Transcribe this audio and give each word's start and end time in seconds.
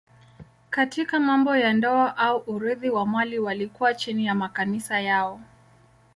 Katika 0.69 1.19
mambo 1.19 1.55
ya 1.57 1.73
ndoa 1.73 2.17
au 2.17 2.43
urithi 2.47 2.89
wa 2.89 3.05
mali 3.05 3.39
walikuwa 3.39 3.93
chini 3.93 4.25
ya 4.25 4.35
makanisa 4.35 4.99
yao. 4.99 5.41